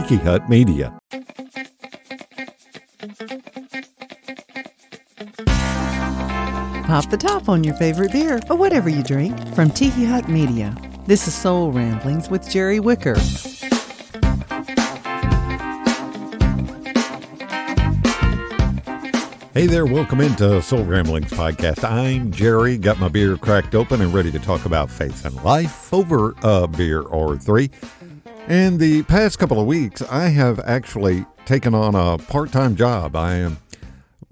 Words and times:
Tiki 0.00 0.16
Hut 0.16 0.48
Media. 0.48 0.98
Pop 6.86 7.10
the 7.10 7.18
top 7.20 7.50
on 7.50 7.62
your 7.62 7.74
favorite 7.74 8.10
beer 8.10 8.40
or 8.48 8.56
whatever 8.56 8.88
you 8.88 9.02
drink 9.02 9.36
from 9.54 9.68
Tiki 9.68 10.06
Hut 10.06 10.26
Media. 10.26 10.74
This 11.06 11.28
is 11.28 11.34
Soul 11.34 11.70
Ramblings 11.70 12.30
with 12.30 12.48
Jerry 12.48 12.80
Wicker. 12.80 13.16
Hey 19.52 19.66
there, 19.66 19.84
welcome 19.84 20.22
into 20.22 20.62
Soul 20.62 20.84
Ramblings 20.84 21.30
Podcast. 21.32 21.84
I'm 21.84 22.30
Jerry, 22.30 22.78
got 22.78 22.98
my 22.98 23.08
beer 23.08 23.36
cracked 23.36 23.74
open 23.74 24.00
and 24.00 24.14
ready 24.14 24.30
to 24.32 24.38
talk 24.38 24.64
about 24.64 24.90
faith 24.90 25.26
and 25.26 25.36
life 25.44 25.92
over 25.92 26.34
a 26.42 26.66
beer 26.66 27.02
or 27.02 27.36
three. 27.36 27.68
And 28.48 28.80
the 28.80 29.04
past 29.04 29.38
couple 29.38 29.60
of 29.60 29.66
weeks, 29.66 30.02
I 30.02 30.28
have 30.28 30.58
actually 30.60 31.24
taken 31.44 31.74
on 31.74 31.94
a 31.94 32.18
part 32.18 32.50
time 32.50 32.74
job. 32.74 33.14
I 33.14 33.34
am 33.34 33.58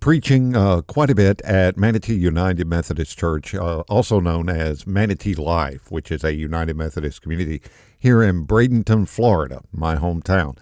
preaching 0.00 0.56
uh, 0.56 0.80
quite 0.82 1.10
a 1.10 1.14
bit 1.14 1.40
at 1.42 1.76
Manatee 1.76 2.16
United 2.16 2.66
Methodist 2.66 3.16
Church, 3.18 3.54
uh, 3.54 3.80
also 3.88 4.20
known 4.20 4.48
as 4.48 4.86
Manatee 4.86 5.34
Life, 5.34 5.90
which 5.90 6.10
is 6.10 6.24
a 6.24 6.34
United 6.34 6.76
Methodist 6.76 7.22
community 7.22 7.62
here 7.98 8.22
in 8.22 8.46
Bradenton, 8.46 9.08
Florida, 9.08 9.62
my 9.72 9.96
hometown. 9.96 10.56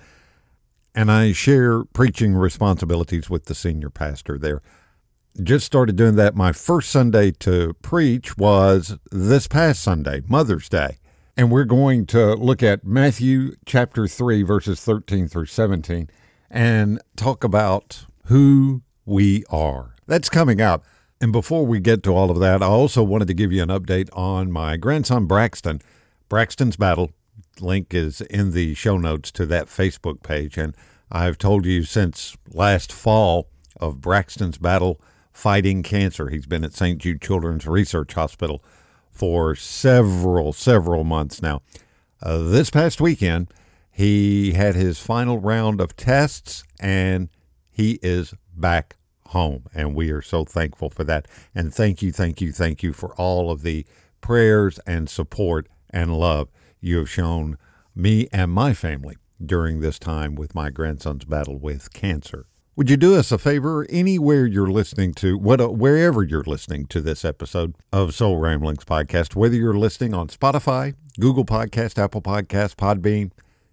And 0.94 1.10
I 1.10 1.32
share 1.32 1.84
preaching 1.84 2.34
responsibilities 2.34 3.28
with 3.28 3.46
the 3.46 3.54
senior 3.54 3.90
pastor 3.90 4.38
there. 4.38 4.62
Just 5.42 5.66
started 5.66 5.96
doing 5.96 6.16
that. 6.16 6.34
My 6.34 6.52
first 6.52 6.90
Sunday 6.90 7.30
to 7.40 7.74
preach 7.82 8.38
was 8.38 8.96
this 9.10 9.46
past 9.46 9.82
Sunday, 9.82 10.22
Mother's 10.26 10.68
Day. 10.70 10.96
And 11.38 11.50
we're 11.50 11.64
going 11.64 12.06
to 12.06 12.34
look 12.34 12.62
at 12.62 12.86
Matthew 12.86 13.56
chapter 13.66 14.08
3, 14.08 14.42
verses 14.42 14.80
13 14.80 15.28
through 15.28 15.44
17, 15.44 16.08
and 16.50 16.98
talk 17.14 17.44
about 17.44 18.06
who 18.24 18.80
we 19.04 19.44
are. 19.50 19.94
That's 20.06 20.30
coming 20.30 20.62
up. 20.62 20.86
And 21.20 21.32
before 21.32 21.66
we 21.66 21.78
get 21.78 22.02
to 22.04 22.14
all 22.14 22.30
of 22.30 22.40
that, 22.40 22.62
I 22.62 22.66
also 22.66 23.02
wanted 23.02 23.28
to 23.28 23.34
give 23.34 23.52
you 23.52 23.62
an 23.62 23.68
update 23.68 24.08
on 24.14 24.50
my 24.50 24.78
grandson 24.78 25.26
Braxton. 25.26 25.82
Braxton's 26.30 26.76
Battle 26.76 27.10
link 27.60 27.92
is 27.92 28.22
in 28.22 28.52
the 28.52 28.72
show 28.72 28.96
notes 28.96 29.30
to 29.32 29.44
that 29.44 29.66
Facebook 29.66 30.22
page. 30.22 30.56
And 30.56 30.74
I've 31.12 31.36
told 31.36 31.66
you 31.66 31.82
since 31.82 32.34
last 32.50 32.90
fall 32.90 33.50
of 33.78 34.00
Braxton's 34.00 34.56
Battle 34.56 35.02
fighting 35.34 35.82
cancer. 35.82 36.30
He's 36.30 36.46
been 36.46 36.64
at 36.64 36.72
St. 36.72 36.98
Jude 36.98 37.20
Children's 37.20 37.66
Research 37.66 38.14
Hospital 38.14 38.64
for 39.16 39.54
several, 39.54 40.52
several 40.52 41.04
months 41.04 41.40
now. 41.40 41.62
Uh, 42.22 42.38
this 42.38 42.70
past 42.70 43.00
weekend, 43.00 43.48
he 43.90 44.52
had 44.52 44.74
his 44.74 44.98
final 44.98 45.38
round 45.38 45.80
of 45.80 45.96
tests 45.96 46.64
and 46.78 47.28
he 47.70 47.98
is 48.02 48.34
back 48.54 48.96
home. 49.28 49.64
And 49.74 49.94
we 49.94 50.10
are 50.10 50.22
so 50.22 50.44
thankful 50.44 50.90
for 50.90 51.04
that. 51.04 51.26
And 51.54 51.72
thank 51.72 52.02
you, 52.02 52.12
thank 52.12 52.40
you, 52.40 52.52
thank 52.52 52.82
you 52.82 52.92
for 52.92 53.14
all 53.14 53.50
of 53.50 53.62
the 53.62 53.86
prayers 54.20 54.78
and 54.86 55.08
support 55.08 55.68
and 55.90 56.18
love 56.18 56.48
you 56.80 56.98
have 56.98 57.10
shown 57.10 57.56
me 57.94 58.28
and 58.32 58.52
my 58.52 58.74
family 58.74 59.16
during 59.44 59.80
this 59.80 59.98
time 59.98 60.34
with 60.34 60.54
my 60.54 60.70
grandson's 60.70 61.24
battle 61.24 61.58
with 61.58 61.92
cancer. 61.92 62.46
Would 62.76 62.90
you 62.90 62.98
do 62.98 63.16
us 63.16 63.32
a 63.32 63.38
favor 63.38 63.86
anywhere 63.88 64.44
you're 64.44 64.66
listening 64.66 65.14
to, 65.14 65.38
what, 65.38 65.62
uh, 65.62 65.68
wherever 65.68 66.22
you're 66.22 66.44
listening 66.44 66.84
to 66.88 67.00
this 67.00 67.24
episode 67.24 67.74
of 67.90 68.14
Soul 68.14 68.36
Ramblings 68.36 68.84
podcast, 68.84 69.34
whether 69.34 69.54
you're 69.56 69.72
listening 69.72 70.12
on 70.12 70.28
Spotify, 70.28 70.94
Google 71.18 71.46
Podcast, 71.46 71.96
Apple 71.96 72.20
Podcast, 72.20 72.74
Podbean, 72.76 73.30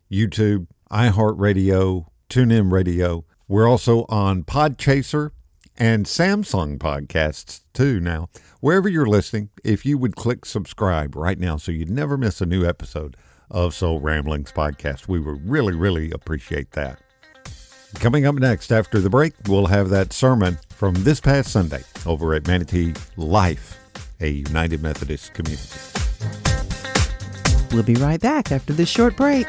YouTube, 0.10 0.68
iHeartRadio, 0.90 2.06
TuneIn 2.30 2.72
Radio. 2.72 3.26
We're 3.50 3.68
also 3.68 4.06
on 4.08 4.44
Podchaser 4.44 5.32
and 5.78 6.06
Samsung 6.06 6.78
podcasts 6.78 7.64
too 7.74 8.00
now. 8.00 8.30
Wherever 8.62 8.88
you're 8.88 9.06
listening, 9.06 9.50
if 9.66 9.86
you 9.86 9.98
would 9.98 10.16
click 10.16 10.46
subscribe 10.46 11.18
right 11.18 11.38
now 11.38 11.58
so 11.58 11.74
you'd 11.74 11.90
never 11.90 12.16
miss 12.16 12.40
a 12.40 12.46
new 12.46 12.66
episode 12.66 13.18
of 13.52 13.74
Soul 13.74 14.00
Ramblings 14.00 14.54
podcast, 14.54 15.10
we 15.10 15.20
would 15.20 15.46
really, 15.46 15.74
really 15.74 16.10
appreciate 16.10 16.72
that. 16.72 17.03
Coming 18.00 18.26
up 18.26 18.36
next 18.36 18.72
after 18.72 19.00
the 19.00 19.10
break, 19.10 19.34
we'll 19.48 19.68
have 19.68 19.90
that 19.90 20.12
sermon 20.12 20.60
from 20.70 20.94
this 20.96 21.22
past 21.22 21.52
Sunday 21.52 21.84
over 22.06 22.34
at 22.34 22.46
Manatee 22.48 22.94
Life, 23.16 23.80
a 24.20 24.28
United 24.28 24.84
Methodist 24.84 25.34
community. 25.34 25.70
We'll 27.72 27.84
be 27.84 27.96
right 27.96 28.20
back 28.20 28.52
after 28.52 28.74
this 28.74 28.90
short 28.90 29.16
break. 29.16 29.48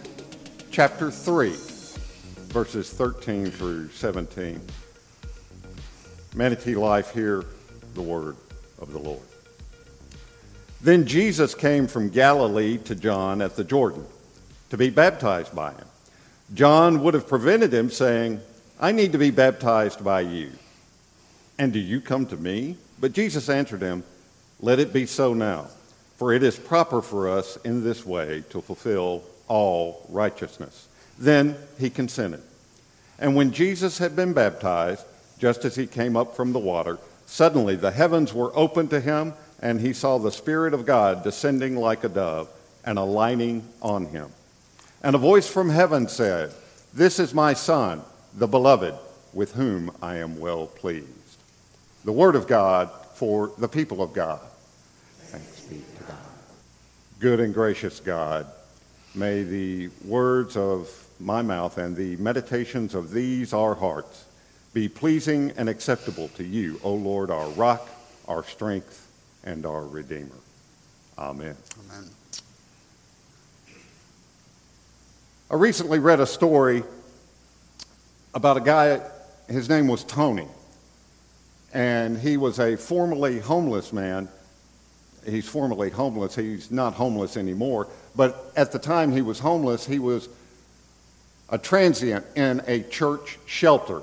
chapter 0.71 1.11
3, 1.11 1.49
verses 2.47 2.89
13 2.89 3.51
through 3.51 3.89
17. 3.89 4.61
Manatee 6.35 6.75
Life, 6.75 7.11
hear 7.11 7.43
the 7.95 8.01
word 8.01 8.37
of 8.79 8.93
the 8.93 8.99
Lord. 8.99 9.19
Then 10.81 11.05
Jesus 11.05 11.55
came 11.55 11.88
from 11.88 12.09
Galilee 12.09 12.77
to 12.79 12.95
John 12.95 13.41
at 13.41 13.55
the 13.55 13.63
Jordan 13.63 14.05
to 14.69 14.77
be 14.77 14.89
baptized 14.89 15.55
by 15.55 15.71
him. 15.71 15.85
John 16.53 17.03
would 17.03 17.13
have 17.13 17.27
prevented 17.27 17.73
him, 17.73 17.89
saying, 17.89 18.41
I 18.79 18.91
need 18.91 19.11
to 19.11 19.17
be 19.17 19.31
baptized 19.31 20.03
by 20.03 20.21
you. 20.21 20.51
And 21.57 21.73
do 21.73 21.79
you 21.79 21.99
come 21.99 22.25
to 22.27 22.38
me? 22.38 22.77
But 22.99 23.13
Jesus 23.13 23.49
answered 23.49 23.81
him, 23.81 24.03
Let 24.59 24.79
it 24.79 24.93
be 24.93 25.05
so 25.05 25.33
now, 25.33 25.67
for 26.17 26.31
it 26.33 26.43
is 26.43 26.57
proper 26.57 27.01
for 27.01 27.29
us 27.29 27.57
in 27.57 27.83
this 27.83 28.05
way 28.05 28.44
to 28.51 28.61
fulfill 28.61 29.23
all 29.47 30.05
righteousness. 30.09 30.88
Then 31.17 31.55
he 31.79 31.89
consented. 31.89 32.44
And 33.19 33.35
when 33.35 33.51
Jesus 33.51 33.97
had 33.97 34.15
been 34.15 34.33
baptized, 34.33 35.03
just 35.39 35.65
as 35.65 35.75
he 35.75 35.88
came 35.88 36.15
up 36.15 36.35
from 36.35 36.53
the 36.53 36.59
water, 36.59 36.99
suddenly 37.25 37.75
the 37.75 37.91
heavens 37.91 38.33
were 38.33 38.55
opened 38.55 38.91
to 38.91 39.01
him 39.01 39.33
and 39.62 39.79
he 39.79 39.94
saw 39.94 40.18
the 40.18 40.31
Spirit 40.31 40.73
of 40.73 40.85
God 40.85 41.23
descending 41.23 41.75
like 41.75 42.03
a 42.03 42.09
dove 42.09 42.50
and 42.85 42.97
alighting 42.97 43.68
on 43.81 44.06
him. 44.06 44.31
And 45.03 45.16
a 45.16 45.19
voice 45.19 45.47
from 45.47 45.69
heaven 45.69 46.07
said, 46.07 46.53
This 46.94 47.19
is 47.19 47.34
my 47.34 47.53
Son, 47.53 48.01
the 48.34 48.47
beloved, 48.47 48.95
with 49.33 49.54
whom 49.54 49.92
I 50.01 50.18
am 50.18 50.39
well 50.39 50.68
pleased. 50.68 51.07
The 52.06 52.12
Word 52.12 52.36
of 52.36 52.48
God 52.48 52.89
for 53.15 53.51
the 53.57 53.68
people 53.68 54.01
of 54.01 54.13
God. 54.13 54.39
Thanks 55.18 55.62
be 55.62 55.77
to 55.77 56.03
God. 56.03 56.18
Good 57.19 57.39
and 57.39 57.53
gracious 57.53 58.00
God, 58.00 58.48
may 59.15 59.44
the 59.44 59.89
words 60.06 60.56
of 60.56 60.89
my 61.19 61.42
mouth 61.42 61.77
and 61.77 61.95
the 61.95 62.15
meditations 62.18 62.94
of 62.94 63.12
these 63.12 63.53
our 63.53 63.74
hearts 63.74 64.25
be 64.74 64.88
pleasing 64.88 65.51
and 65.57 65.68
acceptable 65.68 66.27
to 66.30 66.44
you, 66.44 66.80
O 66.83 66.94
Lord, 66.94 67.31
our 67.31 67.50
rock, 67.50 67.89
our 68.27 68.44
strength, 68.44 69.06
and 69.47 69.65
our 69.65 69.85
Redeemer. 69.85 70.35
Amen. 71.17 71.55
Amen. 71.89 72.09
I 75.49 75.55
recently 75.55 75.99
read 75.99 76.19
a 76.19 76.25
story 76.27 76.83
about 78.33 78.57
a 78.57 78.59
guy, 78.59 79.01
his 79.47 79.69
name 79.69 79.88
was 79.88 80.03
Tony, 80.03 80.47
and 81.73 82.17
he 82.17 82.35
was 82.35 82.59
a 82.59 82.75
formerly 82.75 83.39
homeless 83.39 83.94
man. 83.94 84.27
He's 85.25 85.47
formerly 85.47 85.91
homeless, 85.91 86.35
he's 86.35 86.69
not 86.69 86.93
homeless 86.93 87.38
anymore, 87.38 87.88
but 88.17 88.51
at 88.57 88.73
the 88.73 88.79
time 88.79 89.13
he 89.13 89.21
was 89.21 89.39
homeless, 89.39 89.85
he 89.85 89.97
was 90.00 90.27
a 91.50 91.57
transient 91.57 92.25
in 92.35 92.61
a 92.67 92.83
church 92.83 93.39
shelter. 93.45 94.01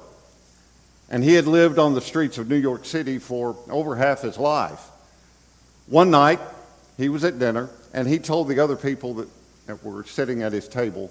and 1.10 1.22
he 1.22 1.34
had 1.34 1.46
lived 1.46 1.78
on 1.78 1.94
the 1.94 2.00
streets 2.00 2.38
of 2.38 2.48
New 2.48 2.56
York 2.56 2.86
City 2.86 3.18
for 3.18 3.54
over 3.68 3.96
half 3.96 4.22
his 4.22 4.38
life. 4.38 4.88
One 5.86 6.10
night, 6.10 6.40
he 6.96 7.08
was 7.08 7.24
at 7.24 7.38
dinner, 7.38 7.70
and 7.92 8.08
he 8.08 8.18
told 8.18 8.48
the 8.48 8.60
other 8.60 8.76
people 8.76 9.14
that, 9.14 9.28
that 9.66 9.84
were 9.84 10.04
sitting 10.04 10.42
at 10.42 10.52
his 10.52 10.68
table 10.68 11.10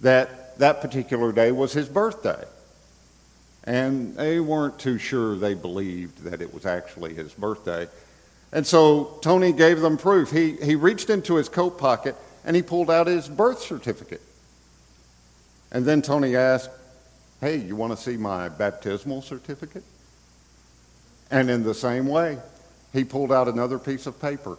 that 0.00 0.58
that 0.58 0.80
particular 0.80 1.32
day 1.32 1.52
was 1.52 1.72
his 1.72 1.88
birthday. 1.88 2.44
And 3.64 4.16
they 4.16 4.40
weren't 4.40 4.78
too 4.78 4.98
sure 4.98 5.36
they 5.36 5.54
believed 5.54 6.24
that 6.24 6.40
it 6.40 6.52
was 6.52 6.64
actually 6.64 7.14
his 7.14 7.32
birthday. 7.32 7.88
And 8.52 8.66
so 8.66 9.18
Tony 9.22 9.52
gave 9.52 9.80
them 9.80 9.96
proof. 9.96 10.30
He, 10.30 10.56
he 10.56 10.74
reached 10.74 11.10
into 11.10 11.36
his 11.36 11.48
coat 11.48 11.78
pocket 11.78 12.16
and 12.44 12.56
he 12.56 12.62
pulled 12.62 12.90
out 12.90 13.06
his 13.06 13.28
birth 13.28 13.60
certificate. 13.60 14.22
And 15.70 15.84
then 15.84 16.02
Tony 16.02 16.36
asked, 16.36 16.70
Hey, 17.40 17.56
you 17.56 17.76
want 17.76 17.96
to 17.96 18.02
see 18.02 18.16
my 18.16 18.48
baptismal 18.48 19.22
certificate? 19.22 19.84
And 21.30 21.48
in 21.48 21.62
the 21.62 21.74
same 21.74 22.06
way, 22.06 22.38
he 22.92 23.04
pulled 23.04 23.32
out 23.32 23.48
another 23.48 23.78
piece 23.78 24.06
of 24.06 24.20
paper 24.20 24.58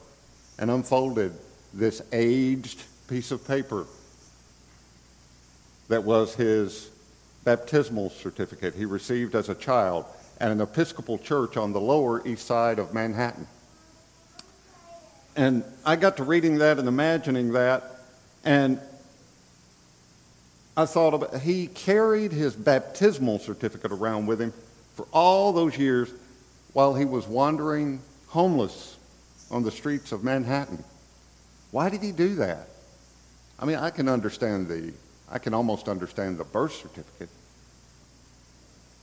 and 0.58 0.72
unfolded 0.72 1.34
this 1.74 2.02
aged 2.12 2.84
piece 3.08 3.32
of 3.32 3.46
paper 3.48 3.86
that 5.90 6.04
was 6.04 6.36
his 6.36 6.90
baptismal 7.44 8.10
certificate 8.10 8.74
he 8.76 8.86
received 8.86 9.36
as 9.36 9.50
a 9.50 9.56
child 9.56 10.06
at 10.40 10.52
an 10.52 10.62
Episcopal 10.62 11.18
church 11.18 11.58
on 11.58 11.74
the 11.74 11.80
Lower 11.80 12.26
East 12.26 12.48
Side 12.48 12.80
of 12.80 12.94
Manhattan. 12.94 13.48
And 15.36 15.64
I 15.86 15.96
got 15.96 16.18
to 16.18 16.24
reading 16.24 16.58
that 16.60 16.80
and 16.80 16.88
imagining 16.88 17.54
that, 17.54 17.84
and 18.44 18.80
I 20.76 20.86
thought 20.86 21.14
about 21.14 21.42
he 21.42 21.68
carried 21.68 22.32
his 22.32 22.56
baptismal 22.56 23.40
certificate 23.40 23.92
around 23.92 24.26
with 24.26 24.42
him 24.42 24.54
for 24.96 25.06
all 25.12 25.54
those 25.54 25.78
years 25.78 26.12
while 26.74 26.96
he 26.96 27.06
was 27.06 27.28
wandering 27.28 28.02
homeless 28.32 28.98
on 29.52 29.62
the 29.64 29.72
streets 29.72 30.14
of 30.14 30.24
Manhattan. 30.24 30.82
Why 31.72 31.90
did 31.90 32.02
he 32.02 32.12
do 32.12 32.36
that? 32.36 32.68
I 33.60 33.66
mean, 33.66 33.76
I 33.76 33.90
can 33.90 34.08
understand 34.08 34.68
the, 34.68 34.94
I 35.30 35.38
can 35.38 35.54
almost 35.54 35.90
understand 35.90 36.38
the 36.38 36.46
birth 36.46 36.74
certificate. 36.74 37.30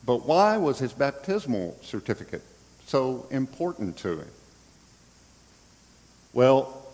But 0.06 0.26
why 0.26 0.56
was 0.56 0.78
his 0.78 0.94
baptismal 0.94 1.76
certificate 1.82 2.42
so 2.86 3.26
important 3.30 3.98
to 3.98 4.20
him? 4.20 4.28
Well, 6.32 6.86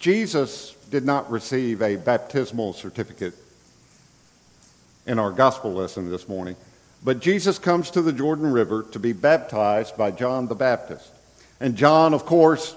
Jesus 0.00 0.74
did 0.90 1.04
not 1.04 1.30
receive 1.30 1.80
a 1.80 1.94
baptismal 1.94 2.72
certificate 2.72 3.34
in 5.06 5.20
our 5.20 5.30
gospel 5.30 5.72
lesson 5.72 6.10
this 6.10 6.28
morning, 6.28 6.56
but 7.04 7.20
Jesus 7.20 7.58
comes 7.58 7.92
to 7.92 8.02
the 8.02 8.12
Jordan 8.12 8.50
River 8.50 8.82
to 8.90 8.98
be 8.98 9.12
baptized 9.12 9.96
by 9.96 10.10
John 10.10 10.48
the 10.48 10.56
Baptist. 10.56 11.12
And 11.60 11.76
John, 11.76 12.14
of 12.14 12.24
course, 12.24 12.74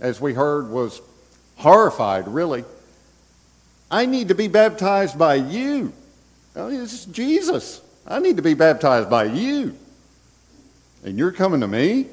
as 0.00 0.20
we 0.20 0.34
heard, 0.34 0.70
was 0.70 1.00
horrified, 1.56 2.28
really. 2.28 2.64
I 3.90 4.06
need 4.06 4.28
to 4.28 4.34
be 4.34 4.48
baptized 4.48 5.18
by 5.18 5.36
you. 5.36 5.92
I 6.56 6.70
this 6.70 6.92
is 6.92 7.04
Jesus. 7.06 7.80
I 8.06 8.18
need 8.20 8.36
to 8.36 8.42
be 8.42 8.54
baptized 8.54 9.10
by 9.10 9.24
you. 9.24 9.76
And 11.04 11.18
you're 11.18 11.32
coming 11.32 11.60
to 11.60 11.68
me? 11.68 12.06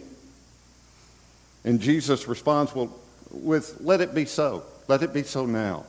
And 1.63 1.80
Jesus 1.80 2.28
responds, 2.28 2.74
Well, 2.75 2.94
with 3.31 3.78
let 3.80 4.02
it 4.02 4.13
be 4.13 4.25
so. 4.25 4.63
Let 4.88 5.04
it 5.04 5.13
be 5.13 5.24
so 5.24 5.46
now. 5.46 5.86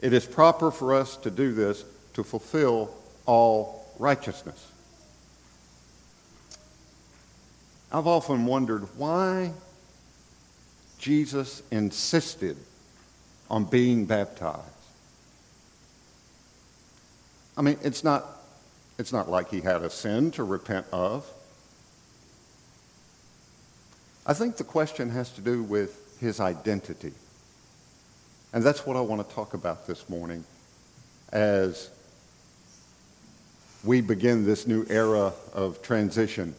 It 0.00 0.12
is 0.12 0.26
proper 0.26 0.70
for 0.70 0.94
us 0.94 1.16
to 1.18 1.30
do 1.30 1.52
this 1.52 1.84
to 2.14 2.24
fulfill 2.24 2.92
all 3.24 3.86
righteousness. 3.98 4.71
I've 7.92 8.06
often 8.06 8.46
wondered 8.46 8.88
why 8.96 9.52
Jesus 10.98 11.62
insisted 11.70 12.56
on 13.50 13.64
being 13.64 14.06
baptized. 14.06 14.62
I 17.56 17.60
mean, 17.60 17.76
it's 17.82 18.02
not, 18.02 18.24
it's 18.98 19.12
not 19.12 19.28
like 19.28 19.50
he 19.50 19.60
had 19.60 19.82
a 19.82 19.90
sin 19.90 20.30
to 20.32 20.44
repent 20.44 20.86
of. 20.90 21.30
I 24.24 24.32
think 24.32 24.56
the 24.56 24.64
question 24.64 25.10
has 25.10 25.30
to 25.32 25.42
do 25.42 25.62
with 25.62 26.18
his 26.18 26.40
identity. 26.40 27.12
And 28.54 28.62
that's 28.62 28.86
what 28.86 28.96
I 28.96 29.00
want 29.02 29.28
to 29.28 29.34
talk 29.34 29.52
about 29.52 29.86
this 29.86 30.08
morning 30.08 30.44
as 31.30 31.90
we 33.84 34.00
begin 34.00 34.46
this 34.46 34.66
new 34.66 34.86
era 34.88 35.32
of 35.52 35.82
transition, 35.82 36.54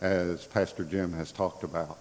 as 0.00 0.46
Pastor 0.46 0.84
Jim 0.84 1.12
has 1.12 1.30
talked 1.30 1.62
about. 1.62 1.98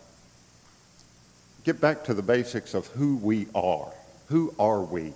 Get 1.65 1.81
back 1.81 2.05
to 2.05 2.13
the 2.13 2.21
basics 2.21 2.73
of 2.73 2.87
who 2.87 3.17
we 3.17 3.47
are. 3.53 3.91
Who 4.27 4.53
are 4.57 4.81
we? 4.81 5.13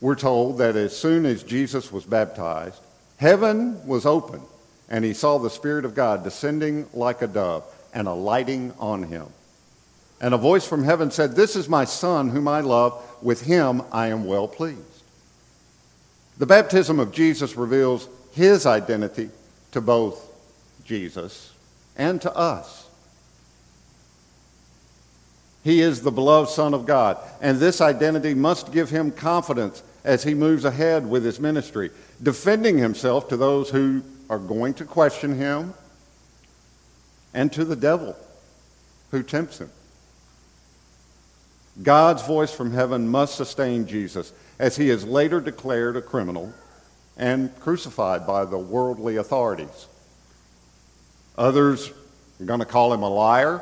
We're 0.00 0.14
told 0.14 0.58
that 0.58 0.76
as 0.76 0.96
soon 0.96 1.26
as 1.26 1.42
Jesus 1.42 1.90
was 1.90 2.04
baptized, 2.04 2.80
heaven 3.16 3.86
was 3.86 4.06
open, 4.06 4.42
and 4.88 5.04
he 5.04 5.14
saw 5.14 5.38
the 5.38 5.50
Spirit 5.50 5.84
of 5.84 5.94
God 5.94 6.24
descending 6.24 6.86
like 6.92 7.22
a 7.22 7.26
dove 7.26 7.64
and 7.92 8.06
alighting 8.06 8.74
on 8.78 9.04
him. 9.04 9.26
And 10.20 10.34
a 10.34 10.38
voice 10.38 10.66
from 10.66 10.84
heaven 10.84 11.10
said, 11.10 11.34
This 11.34 11.56
is 11.56 11.68
my 11.68 11.84
Son 11.84 12.28
whom 12.28 12.46
I 12.46 12.60
love. 12.60 13.02
With 13.22 13.42
him 13.42 13.82
I 13.90 14.08
am 14.08 14.24
well 14.24 14.48
pleased. 14.48 14.80
The 16.38 16.46
baptism 16.46 17.00
of 17.00 17.12
Jesus 17.12 17.56
reveals 17.56 18.08
his 18.32 18.66
identity 18.66 19.30
to 19.72 19.80
both 19.80 20.30
Jesus 20.84 21.52
and 21.96 22.20
to 22.22 22.34
us. 22.34 22.88
He 25.62 25.82
is 25.82 26.02
the 26.02 26.10
beloved 26.10 26.50
Son 26.50 26.72
of 26.72 26.86
God, 26.86 27.18
and 27.40 27.58
this 27.58 27.80
identity 27.80 28.34
must 28.34 28.72
give 28.72 28.90
him 28.90 29.10
confidence 29.10 29.82
as 30.04 30.22
he 30.22 30.32
moves 30.32 30.64
ahead 30.64 31.08
with 31.08 31.24
his 31.24 31.38
ministry, 31.38 31.90
defending 32.22 32.78
himself 32.78 33.28
to 33.28 33.36
those 33.36 33.68
who 33.70 34.02
are 34.30 34.38
going 34.38 34.72
to 34.74 34.84
question 34.84 35.36
him 35.36 35.74
and 37.34 37.52
to 37.52 37.64
the 37.64 37.76
devil 37.76 38.16
who 39.10 39.22
tempts 39.22 39.58
him. 39.58 39.70
God's 41.82 42.22
voice 42.22 42.52
from 42.52 42.72
heaven 42.72 43.08
must 43.08 43.36
sustain 43.36 43.86
Jesus 43.86 44.32
as 44.58 44.76
he 44.76 44.90
is 44.90 45.04
later 45.04 45.40
declared 45.40 45.96
a 45.96 46.02
criminal 46.02 46.52
and 47.20 47.54
crucified 47.60 48.26
by 48.26 48.46
the 48.46 48.58
worldly 48.58 49.16
authorities. 49.16 49.86
Others 51.36 51.92
are 52.40 52.44
going 52.46 52.60
to 52.60 52.66
call 52.66 52.92
him 52.94 53.02
a 53.02 53.08
liar, 53.08 53.60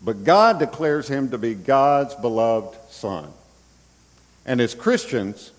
but 0.00 0.22
God 0.22 0.60
declares 0.60 1.08
him 1.08 1.30
to 1.30 1.38
be 1.38 1.54
God's 1.54 2.14
beloved 2.14 2.78
Son. 2.92 3.28
And 4.46 4.60
as 4.60 4.74
Christians, 4.74 5.50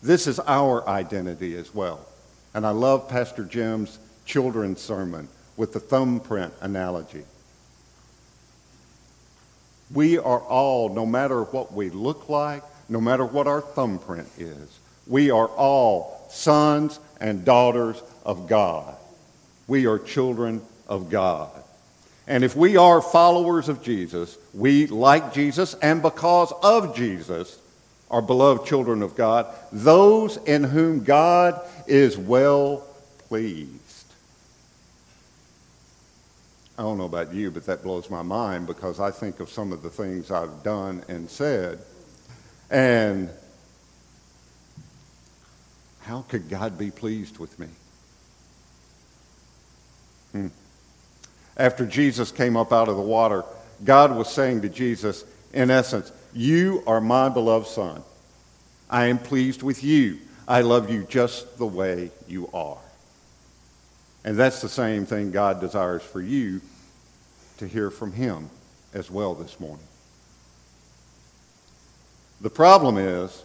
this 0.00 0.28
is 0.28 0.38
our 0.38 0.88
identity 0.88 1.56
as 1.56 1.74
well. 1.74 2.06
And 2.54 2.64
I 2.64 2.70
love 2.70 3.08
Pastor 3.08 3.42
Jim's 3.42 3.98
children's 4.24 4.80
sermon 4.80 5.28
with 5.56 5.72
the 5.72 5.80
thumbprint 5.80 6.54
analogy. 6.60 7.24
We 9.92 10.18
are 10.18 10.40
all, 10.40 10.90
no 10.90 11.04
matter 11.04 11.42
what 11.42 11.72
we 11.72 11.90
look 11.90 12.28
like, 12.28 12.62
no 12.88 13.00
matter 13.00 13.24
what 13.24 13.48
our 13.48 13.60
thumbprint 13.60 14.28
is, 14.38 14.77
we 15.08 15.30
are 15.30 15.48
all 15.48 16.26
sons 16.30 17.00
and 17.20 17.44
daughters 17.44 18.00
of 18.24 18.48
God. 18.48 18.96
We 19.66 19.86
are 19.86 19.98
children 19.98 20.62
of 20.86 21.10
God. 21.10 21.50
And 22.26 22.44
if 22.44 22.54
we 22.54 22.76
are 22.76 23.00
followers 23.00 23.68
of 23.68 23.82
Jesus, 23.82 24.36
we, 24.52 24.86
like 24.86 25.32
Jesus, 25.32 25.74
and 25.74 26.02
because 26.02 26.52
of 26.62 26.94
Jesus, 26.94 27.58
are 28.10 28.22
beloved 28.22 28.66
children 28.66 29.02
of 29.02 29.16
God, 29.16 29.46
those 29.72 30.36
in 30.38 30.64
whom 30.64 31.04
God 31.04 31.60
is 31.86 32.16
well 32.16 32.86
pleased. 33.28 33.74
I 36.78 36.82
don't 36.82 36.96
know 36.96 37.04
about 37.04 37.34
you, 37.34 37.50
but 37.50 37.66
that 37.66 37.82
blows 37.82 38.08
my 38.08 38.22
mind 38.22 38.66
because 38.66 39.00
I 39.00 39.10
think 39.10 39.40
of 39.40 39.50
some 39.50 39.72
of 39.72 39.82
the 39.82 39.90
things 39.90 40.30
I've 40.30 40.62
done 40.62 41.02
and 41.08 41.28
said. 41.28 41.80
And 42.70 43.30
how 46.08 46.22
could 46.22 46.48
God 46.48 46.78
be 46.78 46.90
pleased 46.90 47.36
with 47.36 47.58
me? 47.58 47.66
Hmm. 50.32 50.46
After 51.54 51.84
Jesus 51.84 52.32
came 52.32 52.56
up 52.56 52.72
out 52.72 52.88
of 52.88 52.96
the 52.96 53.02
water, 53.02 53.44
God 53.84 54.16
was 54.16 54.32
saying 54.32 54.62
to 54.62 54.70
Jesus, 54.70 55.26
in 55.52 55.70
essence, 55.70 56.10
You 56.32 56.82
are 56.86 57.02
my 57.02 57.28
beloved 57.28 57.66
Son. 57.66 58.02
I 58.88 59.06
am 59.06 59.18
pleased 59.18 59.62
with 59.62 59.84
you. 59.84 60.18
I 60.48 60.62
love 60.62 60.90
you 60.90 61.04
just 61.04 61.58
the 61.58 61.66
way 61.66 62.10
you 62.26 62.48
are. 62.54 62.78
And 64.24 64.34
that's 64.34 64.62
the 64.62 64.68
same 64.68 65.04
thing 65.04 65.30
God 65.30 65.60
desires 65.60 66.02
for 66.02 66.22
you 66.22 66.62
to 67.58 67.68
hear 67.68 67.90
from 67.90 68.12
Him 68.12 68.48
as 68.94 69.10
well 69.10 69.34
this 69.34 69.60
morning. 69.60 69.86
The 72.40 72.50
problem 72.50 72.96
is 72.96 73.44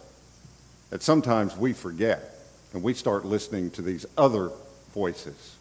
that 0.88 1.02
sometimes 1.02 1.54
we 1.58 1.74
forget 1.74 2.33
and 2.74 2.82
we 2.82 2.92
start 2.92 3.24
listening 3.24 3.70
to 3.70 3.82
these 3.82 4.04
other 4.18 4.50
voices. 4.92 5.54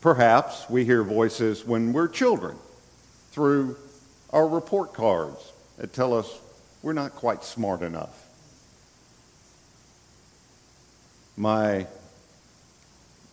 Perhaps 0.00 0.68
we 0.68 0.84
hear 0.84 1.02
voices 1.02 1.64
when 1.64 1.92
we're 1.92 2.08
children 2.08 2.56
through 3.30 3.76
our 4.30 4.46
report 4.46 4.92
cards 4.92 5.52
that 5.78 5.92
tell 5.92 6.12
us 6.12 6.40
we're 6.82 6.92
not 6.92 7.12
quite 7.14 7.44
smart 7.44 7.82
enough. 7.82 8.20
My 11.36 11.86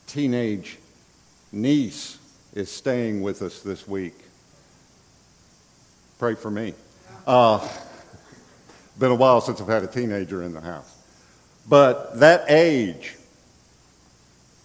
teenage 0.06 0.77
niece 1.51 2.20
is 2.53 2.72
staying 2.72 3.22
with 3.22 3.41
us 3.41 3.62
this 3.62 3.88
week. 3.88 4.15
Pray 6.20 6.36
for 6.36 6.51
me. 6.51 6.75
Uh, 7.25 7.68
been 9.00 9.12
a 9.12 9.15
while 9.15 9.41
since 9.41 9.62
I've 9.62 9.67
had 9.67 9.83
a 9.83 9.88
teenager 9.88 10.43
in 10.43 10.53
the 10.53 10.62
house. 10.62 10.95
But 11.67 12.19
that 12.19 12.45
age, 12.50 13.17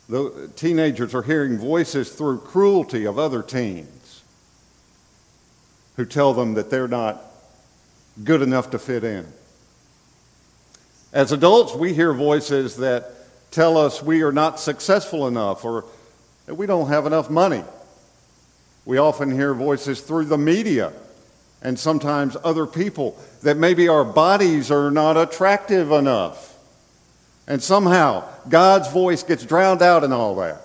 the 0.09 0.51
teenagers 0.57 1.15
are 1.15 1.23
hearing 1.23 1.59
voices 1.59 2.11
through 2.11 2.39
cruelty 2.39 3.07
of 3.07 3.19
other 3.19 3.43
teens 3.43 4.23
who 5.97 6.05
tell 6.05 6.35
them 6.35 6.55
that 6.55 6.71
they're 6.71 6.89
not 6.89 7.23
good 8.23 8.43
enough 8.43 8.71
to 8.71 8.79
fit 8.79 9.05
in. 9.05 9.27
As 11.13 11.33
adults, 11.33 11.75
we 11.75 11.95
hear 11.95 12.13
voices 12.13 12.77
that 12.77 13.13
tell 13.51 13.77
us 13.79 14.03
we 14.03 14.23
are 14.23 14.33
not 14.33 14.61
successful 14.61 15.27
enough 15.27 15.65
or 15.65 15.85
that 16.47 16.55
we 16.55 16.67
don't 16.67 16.89
have 16.89 17.07
enough 17.07 17.31
money. 17.31 17.65
We 18.85 18.99
often 18.99 19.31
hear 19.31 19.55
voices 19.55 20.01
through 20.01 20.27
the 20.27 20.39
media 20.39 20.93
and 21.63 21.79
sometimes 21.79 22.37
other 22.45 22.67
people 22.67 23.19
that 23.43 23.57
maybe 23.57 23.89
our 23.89 24.05
bodies 24.05 24.71
are 24.71 24.91
not 24.91 25.17
attractive 25.17 25.91
enough. 25.91 26.57
And 27.47 27.63
somehow 27.63 28.29
God's 28.49 28.91
voice 28.91 29.23
gets 29.23 29.45
drowned 29.45 29.83
out 29.83 30.05
in 30.05 30.13
all 30.13 30.37
that. 30.37 30.63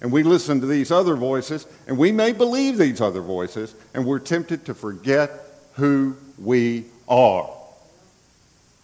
And 0.00 0.10
we 0.10 0.22
listen 0.22 0.60
to 0.60 0.66
these 0.66 0.90
other 0.90 1.14
voices, 1.14 1.64
and 1.86 1.96
we 1.96 2.10
may 2.10 2.32
believe 2.32 2.76
these 2.76 3.00
other 3.00 3.20
voices, 3.20 3.74
and 3.94 4.04
we're 4.04 4.18
tempted 4.18 4.64
to 4.66 4.74
forget 4.74 5.30
who 5.74 6.16
we 6.38 6.86
are. 7.08 7.48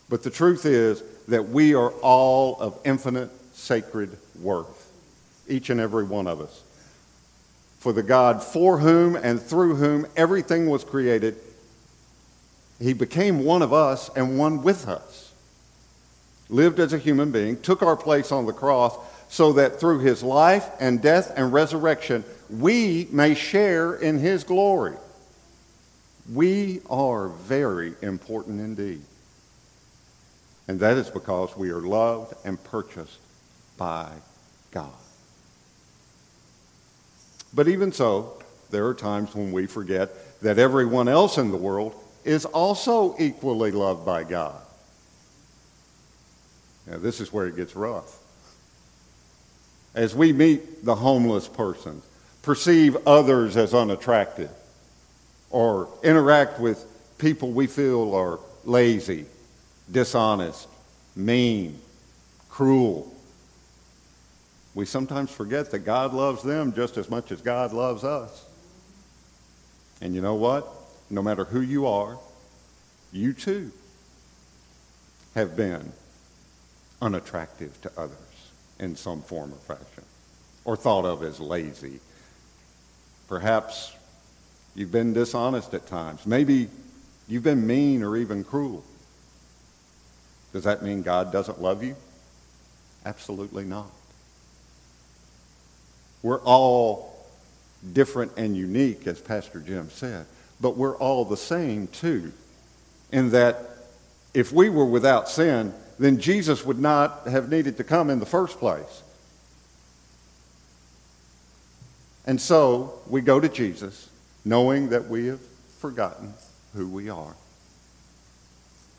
But 0.09 0.23
the 0.23 0.31
truth 0.31 0.65
is 0.65 1.03
that 1.27 1.49
we 1.49 1.75
are 1.75 1.91
all 1.91 2.57
of 2.61 2.79
infinite 2.85 3.31
sacred 3.53 4.17
worth, 4.41 4.91
each 5.49 5.71
and 5.71 5.81
every 5.81 6.05
one 6.05 6.29
of 6.29 6.41
us. 6.41 6.63
For 7.79 7.93
the 7.93 8.03
God 8.03 8.43
for 8.43 8.79
whom 8.79 9.15
and 9.17 9.41
through 9.41 9.77
whom 9.77 10.07
everything 10.17 10.69
was 10.69 10.85
created, 10.85 11.37
he 12.81 12.93
became 12.93 13.45
one 13.45 13.63
of 13.63 13.73
us 13.73 14.11
and 14.17 14.39
one 14.39 14.63
with 14.63 14.89
us. 14.89 15.33
Lived 16.49 16.81
as 16.81 16.93
a 16.93 16.99
human 16.99 17.31
being, 17.31 17.61
took 17.61 17.83
our 17.83 17.97
place 17.97 18.33
on 18.33 18.47
the 18.47 18.53
cross, 18.53 18.97
so 19.29 19.53
that 19.53 19.79
through 19.79 19.99
his 19.99 20.23
life 20.23 20.69
and 20.81 21.03
death 21.03 21.33
and 21.37 21.53
resurrection, 21.53 22.25
we 22.49 23.07
may 23.11 23.35
share 23.35 23.95
in 23.95 24.19
his 24.19 24.45
glory. 24.45 24.97
We 26.33 26.81
are 26.89 27.29
very 27.29 27.95
important 28.01 28.61
indeed. 28.61 29.03
And 30.67 30.81
that 30.81 30.97
is 30.97 31.11
because 31.11 31.57
we 31.57 31.71
are 31.71 31.81
loved 31.81 32.35
and 32.45 32.63
purchased 32.65 33.19
by 33.77 34.11
God. 34.71 34.93
But 37.55 37.69
even 37.69 37.93
so, 37.93 38.43
there 38.71 38.87
are 38.87 38.95
times 38.95 39.35
when 39.35 39.53
we 39.53 39.67
forget 39.67 40.41
that 40.43 40.59
everyone 40.59 41.09
else 41.09 41.39
in 41.39 41.51
the 41.51 41.57
world 41.57 41.95
is 42.25 42.45
also 42.45 43.17
equally 43.19 43.71
loved 43.71 44.05
by 44.05 44.25
God. 44.25 44.61
Now, 46.87 46.99
this 46.99 47.21
is 47.21 47.33
where 47.33 47.47
it 47.47 47.57
gets 47.57 47.75
rough. 47.77 48.19
As 49.95 50.15
we 50.15 50.33
meet 50.33 50.85
the 50.85 50.95
homeless 50.95 51.49
person, 51.49 52.03
perceive 52.43 52.97
others 53.07 53.57
as 53.57 53.75
unattractive, 53.75 54.51
or 55.51 55.89
interact 56.03 56.61
with 56.61 56.85
people 57.19 57.51
we 57.51 57.67
feel 57.67 58.15
are 58.15 58.39
lazy, 58.65 59.27
dishonest, 59.91 60.69
mean, 61.17 61.79
cruel, 62.49 63.13
we 64.75 64.85
sometimes 64.85 65.31
forget 65.31 65.71
that 65.71 65.81
God 65.81 66.13
loves 66.13 66.43
them 66.43 66.73
just 66.73 66.97
as 66.97 67.11
much 67.11 67.33
as 67.33 67.41
God 67.41 67.73
loves 67.73 68.05
us. 68.05 68.45
And 70.01 70.15
you 70.15 70.21
know 70.21 70.35
what? 70.35 70.67
No 71.11 71.23
matter 71.23 71.45
who 71.45 71.61
you 71.61 71.87
are, 71.87 72.19
you 73.13 73.33
too 73.33 73.73
have 75.35 75.57
been 75.57 75.93
unattractive 77.01 77.81
to 77.83 77.91
others 77.97 78.19
in 78.79 78.95
some 78.95 79.23
form 79.23 79.53
or 79.53 79.77
fashion, 79.77 80.05
or 80.65 80.77
thought 80.77 81.05
of 81.05 81.23
as 81.23 81.41
lazy. 81.41 82.01
Perhaps 83.29 83.93
you've 84.75 84.93
been 84.93 85.13
dishonest 85.13 85.75
at 85.75 85.87
times. 85.87 86.27
Maybe 86.27 86.69
you've 87.27 87.43
been 87.43 87.67
mean 87.67 88.03
or 88.03 88.17
even 88.17 88.45
cruel. 88.45 88.85
Does 90.53 90.65
that 90.65 90.83
mean 90.83 91.03
God 91.03 91.33
doesn't 91.33 91.61
love 91.61 91.83
you? 91.83 91.97
Absolutely 93.05 93.65
not. 93.65 93.91
We're 96.23 96.41
all 96.41 97.27
different 97.93 98.33
and 98.37 98.57
unique, 98.57 99.07
as 99.07 99.21
Pastor 99.21 99.61
Jim 99.61 99.89
said, 99.91 100.27
but 100.61 100.77
we're 100.77 100.97
all 100.97 101.25
the 101.25 101.37
same 101.37 101.87
too, 101.87 102.33
in 103.13 103.31
that 103.31 103.57
if 104.35 104.53
we 104.53 104.69
were 104.69 104.85
without 104.85 105.29
sin, 105.29 105.73
then 105.99 106.19
Jesus 106.19 106.65
would 106.65 106.79
not 106.79 107.27
have 107.27 107.51
needed 107.51 107.77
to 107.77 107.85
come 107.85 108.11
in 108.11 108.19
the 108.19 108.27
first 108.27 108.59
place. 108.59 109.03
And 112.27 112.41
so 112.41 113.01
we 113.09 113.21
go 113.21 113.41
to 113.41 113.49
Jesus 113.49 114.11
knowing 114.45 114.91
that 114.91 115.09
we 115.09 115.27
have 115.27 115.41
forgotten 115.79 116.35
who 116.75 116.89
we 116.89 117.09
are, 117.09 117.35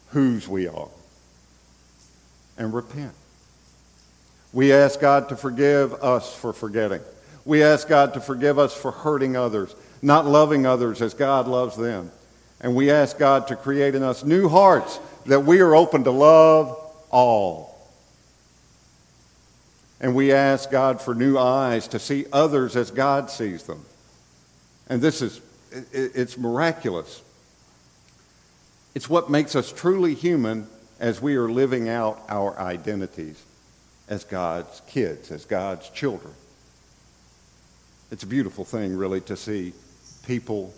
whose 0.09 0.47
we 0.47 0.67
are, 0.67 0.89
and 2.57 2.73
repent. 2.73 3.13
We 4.51 4.73
ask 4.73 4.99
God 4.99 5.29
to 5.29 5.35
forgive 5.35 5.93
us 5.93 6.33
for 6.33 6.53
forgetting. 6.53 7.01
We 7.45 7.63
ask 7.63 7.87
God 7.87 8.13
to 8.15 8.21
forgive 8.21 8.57
us 8.57 8.73
for 8.73 8.91
hurting 8.91 9.35
others, 9.35 9.75
not 10.01 10.25
loving 10.25 10.65
others 10.65 11.01
as 11.01 11.13
God 11.13 11.47
loves 11.47 11.75
them. 11.75 12.11
And 12.61 12.75
we 12.75 12.91
ask 12.91 13.17
God 13.17 13.47
to 13.47 13.55
create 13.55 13.95
in 13.95 14.03
us 14.03 14.23
new 14.23 14.49
hearts 14.49 14.99
that 15.25 15.41
we 15.41 15.59
are 15.61 15.75
open 15.75 16.03
to 16.03 16.11
love 16.11 16.77
all. 17.11 17.77
And 20.01 20.15
we 20.15 20.31
ask 20.31 20.71
God 20.71 21.01
for 21.01 21.13
new 21.13 21.37
eyes 21.37 21.87
to 21.89 21.99
see 21.99 22.25
others 22.31 22.75
as 22.75 22.89
God 22.89 23.29
sees 23.29 23.63
them. 23.63 23.85
And 24.87 25.01
this 25.01 25.21
is, 25.21 25.41
it's 25.91 26.37
miraculous. 26.37 27.21
It's 28.95 29.09
what 29.09 29.29
makes 29.29 29.55
us 29.55 29.71
truly 29.71 30.15
human 30.15 30.67
as 30.99 31.21
we 31.21 31.35
are 31.35 31.49
living 31.49 31.87
out 31.87 32.19
our 32.27 32.57
identities 32.59 33.41
as 34.09 34.25
God's 34.25 34.81
kids, 34.87 35.31
as 35.31 35.45
God's 35.45 35.89
children. 35.91 36.33
It's 38.11 38.23
a 38.23 38.27
beautiful 38.27 38.65
thing, 38.65 38.97
really, 38.97 39.21
to 39.21 39.37
see 39.37 39.71
people 40.25 40.73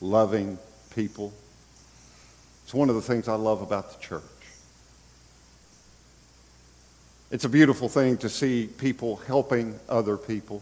loving 0.00 0.58
people. 0.94 1.32
It's 2.64 2.74
one 2.74 2.88
of 2.88 2.96
the 2.96 3.02
things 3.02 3.28
I 3.28 3.34
love 3.34 3.62
about 3.62 3.92
the 3.92 4.00
church. 4.04 4.22
It's 7.30 7.44
a 7.44 7.48
beautiful 7.48 7.88
thing 7.88 8.18
to 8.18 8.28
see 8.28 8.66
people 8.66 9.16
helping 9.16 9.78
other 9.88 10.16
people, 10.16 10.60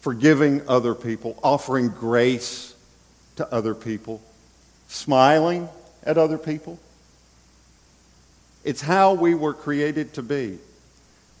forgiving 0.00 0.62
other 0.68 0.94
people, 0.94 1.38
offering 1.42 1.88
grace 1.88 2.74
to 3.36 3.52
other 3.52 3.74
people, 3.74 4.22
smiling 4.86 5.68
at 6.04 6.16
other 6.16 6.38
people. 6.38 6.78
It's 8.62 8.80
how 8.80 9.14
we 9.14 9.34
were 9.34 9.52
created 9.52 10.14
to 10.14 10.22
be. 10.22 10.58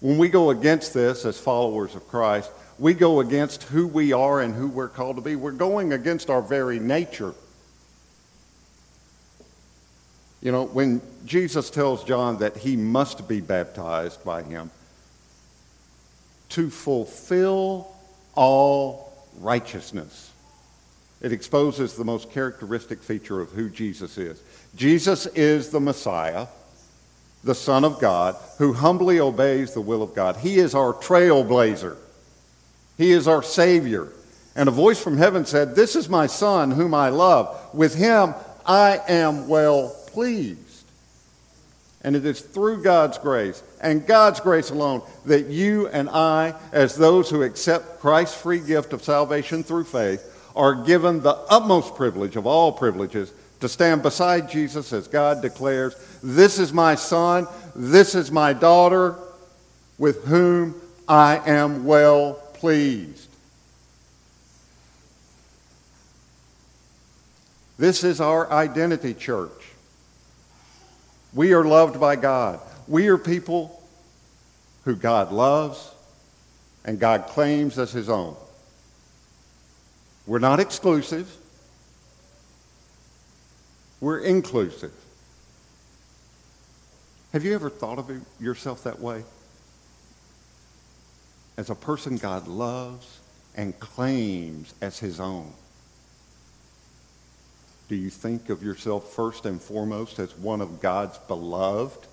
When 0.00 0.18
we 0.18 0.28
go 0.28 0.50
against 0.50 0.92
this 0.92 1.24
as 1.24 1.38
followers 1.38 1.94
of 1.94 2.06
Christ, 2.08 2.50
we 2.78 2.94
go 2.94 3.20
against 3.20 3.64
who 3.64 3.86
we 3.86 4.12
are 4.12 4.40
and 4.40 4.54
who 4.54 4.68
we're 4.68 4.88
called 4.88 5.16
to 5.16 5.22
be. 5.22 5.36
We're 5.36 5.52
going 5.52 5.92
against 5.92 6.28
our 6.28 6.42
very 6.42 6.78
nature. 6.78 7.34
You 10.42 10.52
know, 10.52 10.64
when 10.66 11.00
Jesus 11.24 11.70
tells 11.70 12.04
John 12.04 12.38
that 12.38 12.56
he 12.56 12.76
must 12.76 13.26
be 13.26 13.40
baptized 13.40 14.22
by 14.24 14.42
him 14.42 14.70
to 16.50 16.68
fulfill 16.68 17.90
all 18.34 19.12
righteousness, 19.38 20.32
it 21.22 21.32
exposes 21.32 21.94
the 21.94 22.04
most 22.04 22.30
characteristic 22.30 23.02
feature 23.02 23.40
of 23.40 23.50
who 23.52 23.70
Jesus 23.70 24.18
is. 24.18 24.42
Jesus 24.76 25.26
is 25.28 25.70
the 25.70 25.80
Messiah 25.80 26.46
the 27.44 27.54
Son 27.54 27.84
of 27.84 28.00
God, 28.00 28.36
who 28.58 28.72
humbly 28.72 29.20
obeys 29.20 29.74
the 29.74 29.80
will 29.80 30.02
of 30.02 30.14
God. 30.14 30.36
He 30.38 30.58
is 30.58 30.74
our 30.74 30.92
trailblazer, 30.92 31.96
He 32.98 33.12
is 33.12 33.28
our 33.28 33.42
Savior. 33.42 34.08
And 34.56 34.68
a 34.68 34.72
voice 34.72 35.02
from 35.02 35.16
heaven 35.16 35.44
said, 35.46 35.74
This 35.74 35.96
is 35.96 36.08
my 36.08 36.26
Son, 36.26 36.70
whom 36.70 36.94
I 36.94 37.08
love. 37.08 37.74
With 37.74 37.94
him 37.96 38.34
I 38.64 39.00
am 39.08 39.48
well 39.48 39.94
pleased. 40.08 40.60
And 42.02 42.14
it 42.14 42.24
is 42.24 42.40
through 42.40 42.82
God's 42.82 43.18
grace 43.18 43.62
and 43.80 44.06
God's 44.06 44.38
grace 44.38 44.70
alone 44.70 45.02
that 45.24 45.46
you 45.46 45.88
and 45.88 46.08
I, 46.08 46.54
as 46.70 46.94
those 46.94 47.30
who 47.30 47.42
accept 47.42 48.00
Christ's 48.00 48.40
free 48.40 48.60
gift 48.60 48.92
of 48.92 49.02
salvation 49.02 49.64
through 49.64 49.84
faith, 49.84 50.30
are 50.54 50.84
given 50.84 51.20
the 51.20 51.34
utmost 51.50 51.96
privilege 51.96 52.36
of 52.36 52.46
all 52.46 52.70
privileges 52.70 53.32
to 53.60 53.68
stand 53.68 54.02
beside 54.02 54.50
Jesus 54.50 54.92
as 54.92 55.08
God 55.08 55.42
declares, 55.42 55.94
This 56.22 56.58
is 56.58 56.72
my 56.72 56.94
son, 56.94 57.46
this 57.74 58.14
is 58.14 58.30
my 58.30 58.52
daughter, 58.52 59.16
with 59.98 60.24
whom 60.24 60.80
I 61.08 61.40
am 61.48 61.84
well 61.84 62.34
pleased. 62.54 63.28
This 67.78 68.04
is 68.04 68.20
our 68.20 68.50
identity, 68.50 69.14
church. 69.14 69.50
We 71.32 71.52
are 71.52 71.64
loved 71.64 71.98
by 71.98 72.16
God. 72.16 72.60
We 72.86 73.08
are 73.08 73.18
people 73.18 73.82
who 74.84 74.94
God 74.94 75.32
loves 75.32 75.90
and 76.84 77.00
God 77.00 77.26
claims 77.26 77.78
as 77.78 77.90
his 77.92 78.08
own. 78.08 78.36
We're 80.26 80.38
not 80.38 80.60
exclusive. 80.60 81.34
We're 84.00 84.20
inclusive. 84.20 84.92
Have 87.32 87.44
you 87.44 87.54
ever 87.54 87.70
thought 87.70 87.98
of 87.98 88.10
yourself 88.40 88.84
that 88.84 89.00
way? 89.00 89.24
As 91.56 91.70
a 91.70 91.74
person 91.74 92.16
God 92.16 92.46
loves 92.46 93.20
and 93.56 93.78
claims 93.80 94.74
as 94.80 94.98
his 94.98 95.20
own. 95.20 95.52
Do 97.88 97.96
you 97.96 98.10
think 98.10 98.50
of 98.50 98.62
yourself 98.62 99.12
first 99.12 99.46
and 99.46 99.60
foremost 99.60 100.18
as 100.18 100.36
one 100.36 100.60
of 100.60 100.80
God's 100.80 101.18
beloved? 101.18 102.06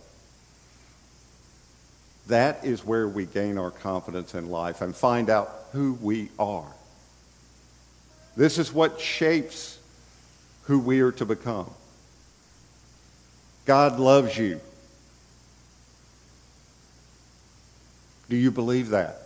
That 2.27 2.63
is 2.63 2.85
where 2.85 3.07
we 3.07 3.25
gain 3.25 3.57
our 3.57 3.71
confidence 3.71 4.35
in 4.35 4.49
life 4.49 4.81
and 4.81 4.95
find 4.95 5.29
out 5.29 5.65
who 5.71 5.93
we 6.01 6.29
are. 6.37 6.71
This 8.35 8.57
is 8.57 8.71
what 8.71 8.99
shapes 8.99 9.79
who 10.63 10.79
we 10.79 11.01
are 11.01 11.11
to 11.13 11.25
become. 11.25 11.69
God 13.65 13.99
loves 13.99 14.37
you. 14.37 14.59
Do 18.29 18.35
you 18.35 18.51
believe 18.51 18.89
that? 18.89 19.17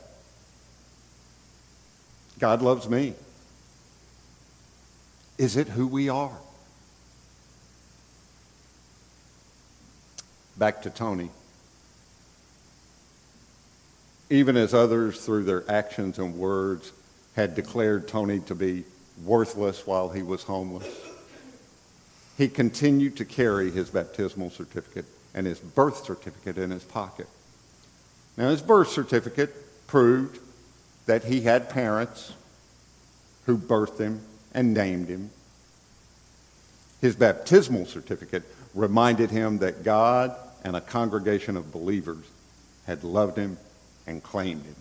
God 2.39 2.61
loves 2.61 2.89
me. 2.89 3.13
Is 5.37 5.57
it 5.57 5.67
who 5.67 5.87
we 5.87 6.09
are? 6.09 6.37
Back 10.57 10.81
to 10.83 10.89
Tony. 10.89 11.29
Even 14.29 14.57
as 14.57 14.73
others, 14.73 15.23
through 15.23 15.43
their 15.43 15.69
actions 15.69 16.17
and 16.17 16.37
words, 16.37 16.91
had 17.35 17.53
declared 17.53 18.07
Tony 18.07 18.39
to 18.41 18.55
be 18.55 18.85
worthless 19.23 19.85
while 19.85 20.09
he 20.09 20.23
was 20.23 20.43
homeless, 20.43 20.87
he 22.37 22.47
continued 22.47 23.17
to 23.17 23.25
carry 23.25 23.71
his 23.71 23.89
baptismal 23.89 24.49
certificate 24.49 25.05
and 25.33 25.47
his 25.47 25.59
birth 25.59 26.05
certificate 26.05 26.57
in 26.57 26.71
his 26.71 26.83
pocket. 26.83 27.27
Now, 28.37 28.49
his 28.49 28.61
birth 28.61 28.89
certificate 28.89 29.87
proved 29.87 30.39
that 31.05 31.23
he 31.23 31.41
had 31.41 31.69
parents 31.69 32.33
who 33.45 33.57
birthed 33.57 33.99
him 33.99 34.21
and 34.53 34.73
named 34.73 35.07
him. 35.07 35.29
His 37.01 37.15
baptismal 37.15 37.85
certificate 37.85 38.43
reminded 38.73 39.31
him 39.31 39.59
that 39.59 39.83
God 39.83 40.35
and 40.63 40.75
a 40.75 40.81
congregation 40.81 41.55
of 41.55 41.71
believers 41.71 42.25
had 42.87 43.03
loved 43.03 43.37
him 43.37 43.57
and 44.07 44.21
claimed 44.21 44.63
him. 44.63 44.75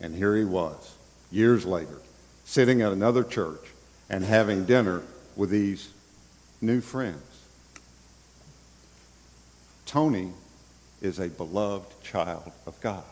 And 0.00 0.14
here 0.14 0.36
he 0.36 0.44
was, 0.44 0.94
years 1.30 1.64
later, 1.64 1.98
sitting 2.44 2.82
at 2.82 2.92
another 2.92 3.22
church 3.22 3.60
and 4.08 4.24
having 4.24 4.64
dinner 4.64 5.02
with 5.40 5.48
these 5.48 5.88
new 6.60 6.82
friends. 6.82 7.46
Tony 9.86 10.32
is 11.00 11.18
a 11.18 11.30
beloved 11.30 11.90
child 12.02 12.52
of 12.66 12.78
God. 12.82 13.02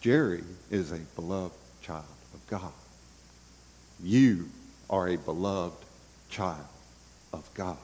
Jerry 0.00 0.42
is 0.72 0.90
a 0.90 0.98
beloved 1.14 1.54
child 1.80 2.02
of 2.34 2.44
God. 2.48 2.72
You 4.02 4.48
are 4.90 5.10
a 5.10 5.16
beloved 5.16 5.84
child 6.28 6.66
of 7.32 7.48
God. 7.54 7.78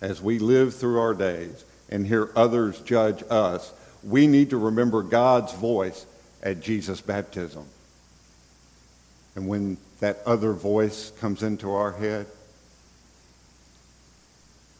As 0.00 0.20
we 0.20 0.40
live 0.40 0.74
through 0.74 0.98
our 0.98 1.14
days 1.14 1.64
and 1.88 2.04
hear 2.04 2.32
others 2.34 2.80
judge 2.80 3.22
us, 3.30 3.72
we 4.02 4.26
need 4.26 4.50
to 4.50 4.58
remember 4.58 5.04
God's 5.04 5.52
voice 5.52 6.06
at 6.42 6.58
Jesus' 6.58 7.00
baptism. 7.00 7.68
And 9.36 9.46
when 9.46 9.76
that 10.00 10.22
other 10.26 10.52
voice 10.52 11.12
comes 11.20 11.42
into 11.42 11.70
our 11.70 11.92
head, 11.92 12.26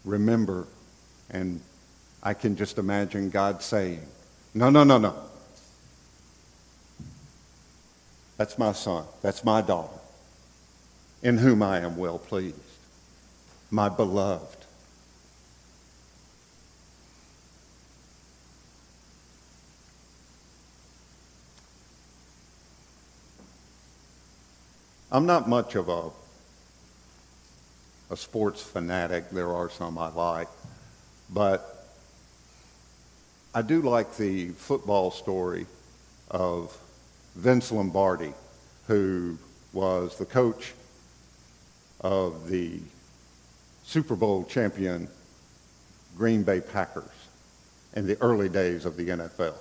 remember, 0.04 0.66
and 1.30 1.60
I 2.22 2.34
can 2.34 2.56
just 2.56 2.78
imagine 2.78 3.30
God 3.30 3.62
saying, 3.62 4.00
No, 4.54 4.70
no, 4.70 4.82
no, 4.82 4.98
no. 4.98 5.14
That's 8.38 8.58
my 8.58 8.72
son. 8.72 9.04
That's 9.22 9.44
my 9.44 9.60
daughter, 9.60 9.98
in 11.22 11.38
whom 11.38 11.62
I 11.62 11.80
am 11.80 11.96
well 11.96 12.18
pleased, 12.18 12.56
my 13.70 13.88
beloved. 13.88 14.65
I'm 25.16 25.24
not 25.24 25.48
much 25.48 25.76
of 25.76 25.88
a, 25.88 26.10
a 28.10 28.16
sports 28.18 28.60
fanatic. 28.60 29.30
There 29.30 29.50
are 29.50 29.70
some 29.70 29.96
I 29.96 30.10
like. 30.10 30.48
But 31.30 31.86
I 33.54 33.62
do 33.62 33.80
like 33.80 34.14
the 34.18 34.48
football 34.48 35.10
story 35.10 35.64
of 36.30 36.76
Vince 37.34 37.72
Lombardi, 37.72 38.34
who 38.88 39.38
was 39.72 40.18
the 40.18 40.26
coach 40.26 40.74
of 42.02 42.50
the 42.50 42.78
Super 43.84 44.16
Bowl 44.16 44.44
champion 44.44 45.08
Green 46.18 46.42
Bay 46.42 46.60
Packers 46.60 47.08
in 47.94 48.06
the 48.06 48.20
early 48.20 48.50
days 48.50 48.84
of 48.84 48.98
the 48.98 49.08
NFL. 49.08 49.54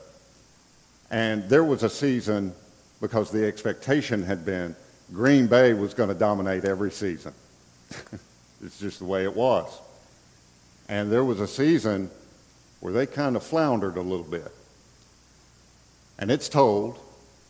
And 1.10 1.48
there 1.48 1.64
was 1.64 1.84
a 1.84 1.90
season 1.90 2.54
because 3.00 3.32
the 3.32 3.46
expectation 3.48 4.22
had 4.22 4.46
been 4.46 4.76
Green 5.14 5.48
Bay 5.48 5.74
was 5.74 5.94
going 5.94 6.10
to 6.10 6.16
dominate 6.16 6.66
every 6.66 6.92
season. 6.92 7.34
it's 8.64 8.80
just 8.80 9.00
the 9.00 9.06
way 9.06 9.24
it 9.24 9.36
was. 9.36 9.70
And 10.90 11.12
there 11.12 11.24
was 11.24 11.40
a 11.40 11.48
season 11.48 12.10
where 12.80 12.94
they 12.94 13.06
kind 13.06 13.36
of 13.36 13.44
floundered 13.44 13.98
a 13.98 14.02
little 14.02 14.26
bit. 14.26 14.52
And 16.18 16.32
it's 16.32 16.50
told 16.50 17.00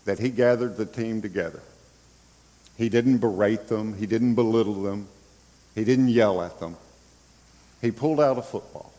that 0.05 0.19
he 0.19 0.29
gathered 0.29 0.77
the 0.77 0.85
team 0.85 1.21
together. 1.21 1.61
He 2.77 2.89
didn't 2.89 3.19
berate 3.19 3.67
them, 3.67 3.97
he 3.97 4.05
didn't 4.05 4.35
belittle 4.35 4.81
them, 4.83 5.07
he 5.75 5.83
didn't 5.83 6.09
yell 6.09 6.41
at 6.41 6.59
them. 6.59 6.75
He 7.81 7.91
pulled 7.91 8.19
out 8.19 8.37
a 8.37 8.41
football 8.41 8.93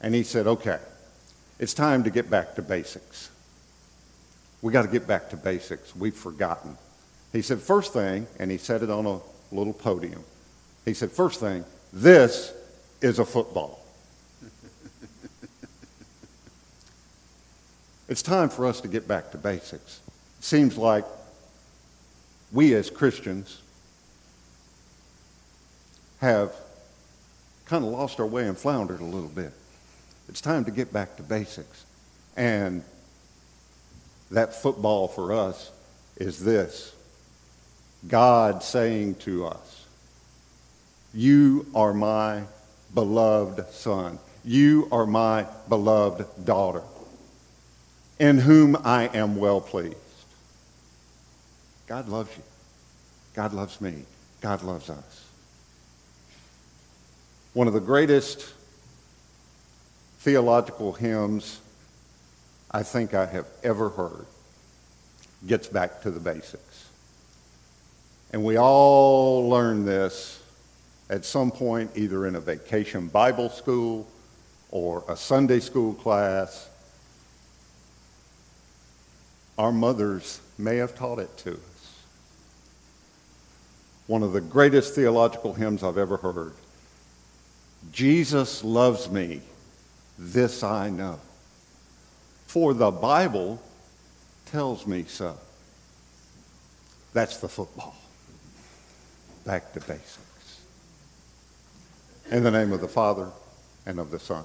and 0.00 0.14
he 0.14 0.22
said, 0.22 0.46
Okay, 0.46 0.78
it's 1.58 1.74
time 1.74 2.04
to 2.04 2.10
get 2.10 2.28
back 2.28 2.54
to 2.56 2.62
basics. 2.62 3.30
We 4.60 4.72
got 4.72 4.82
to 4.82 4.88
get 4.88 5.06
back 5.06 5.30
to 5.30 5.36
basics. 5.36 5.94
We've 5.94 6.14
forgotten. 6.14 6.76
He 7.34 7.42
said, 7.42 7.60
First 7.60 7.92
thing, 7.92 8.26
and 8.38 8.50
he 8.50 8.56
said 8.58 8.82
it 8.84 8.88
on 8.90 9.04
a 9.06 9.18
little 9.50 9.74
podium. 9.74 10.22
He 10.84 10.94
said, 10.94 11.10
First 11.10 11.40
thing, 11.40 11.64
this 11.92 12.52
is 13.02 13.18
a 13.18 13.24
football. 13.24 13.84
it's 18.08 18.22
time 18.22 18.48
for 18.48 18.66
us 18.66 18.80
to 18.82 18.88
get 18.88 19.08
back 19.08 19.32
to 19.32 19.38
basics. 19.38 20.00
It 20.38 20.44
seems 20.44 20.78
like 20.78 21.04
we 22.52 22.72
as 22.74 22.88
Christians 22.88 23.60
have 26.20 26.54
kind 27.66 27.84
of 27.84 27.90
lost 27.90 28.20
our 28.20 28.26
way 28.26 28.46
and 28.46 28.56
floundered 28.56 29.00
a 29.00 29.04
little 29.04 29.28
bit. 29.28 29.50
It's 30.28 30.40
time 30.40 30.64
to 30.66 30.70
get 30.70 30.92
back 30.92 31.16
to 31.16 31.24
basics. 31.24 31.84
And 32.36 32.84
that 34.30 34.54
football 34.54 35.08
for 35.08 35.32
us 35.32 35.72
is 36.16 36.38
this 36.38 36.93
God 38.08 38.62
saying 38.62 39.16
to 39.16 39.46
us, 39.46 39.86
You 41.12 41.66
are 41.74 41.94
my 41.94 42.42
beloved 42.94 43.70
son. 43.70 44.18
You 44.44 44.88
are 44.92 45.06
my 45.06 45.46
beloved 45.68 46.44
daughter, 46.44 46.82
in 48.18 48.38
whom 48.38 48.76
I 48.84 49.08
am 49.14 49.36
well 49.36 49.60
pleased. 49.60 49.96
God 51.86 52.08
loves 52.08 52.36
you. 52.36 52.42
God 53.34 53.52
loves 53.52 53.80
me. 53.80 54.04
God 54.40 54.62
loves 54.62 54.90
us. 54.90 55.24
One 57.54 57.68
of 57.68 57.72
the 57.72 57.80
greatest 57.80 58.52
theological 60.18 60.92
hymns 60.92 61.60
I 62.70 62.82
think 62.82 63.14
I 63.14 63.26
have 63.26 63.46
ever 63.62 63.88
heard 63.90 64.26
gets 65.46 65.68
back 65.68 66.02
to 66.02 66.10
the 66.10 66.20
basics. 66.20 66.88
And 68.34 68.42
we 68.42 68.56
all 68.56 69.48
learn 69.48 69.84
this 69.84 70.42
at 71.08 71.24
some 71.24 71.52
point, 71.52 71.92
either 71.94 72.26
in 72.26 72.34
a 72.34 72.40
vacation 72.40 73.06
Bible 73.06 73.48
school 73.48 74.08
or 74.72 75.04
a 75.08 75.16
Sunday 75.16 75.60
school 75.60 75.94
class. 75.94 76.68
Our 79.56 79.70
mothers 79.70 80.40
may 80.58 80.78
have 80.78 80.96
taught 80.96 81.20
it 81.20 81.36
to 81.44 81.52
us. 81.52 82.02
One 84.08 84.24
of 84.24 84.32
the 84.32 84.40
greatest 84.40 84.96
theological 84.96 85.54
hymns 85.54 85.84
I've 85.84 85.96
ever 85.96 86.16
heard. 86.16 86.54
Jesus 87.92 88.64
loves 88.64 89.08
me, 89.08 89.42
this 90.18 90.64
I 90.64 90.90
know. 90.90 91.20
For 92.48 92.74
the 92.74 92.90
Bible 92.90 93.62
tells 94.46 94.88
me 94.88 95.04
so. 95.06 95.38
That's 97.12 97.36
the 97.36 97.48
football. 97.48 97.94
Back 99.44 99.72
to 99.74 99.80
basics. 99.80 100.60
In 102.30 102.42
the 102.42 102.50
name 102.50 102.72
of 102.72 102.80
the 102.80 102.88
Father, 102.88 103.30
and 103.84 103.98
of 103.98 104.10
the 104.10 104.18
Son, 104.18 104.44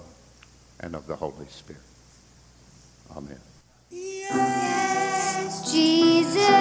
and 0.81 0.95
of 0.95 1.07
the 1.07 1.15
Holy 1.15 1.47
Spirit. 1.47 1.81
Amen. 3.15 3.39
Yes, 3.89 5.71
Jesus 5.71 6.58